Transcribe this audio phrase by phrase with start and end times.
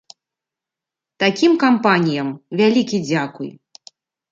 [1.25, 3.49] Такім кампаніям вялікі дзякуй.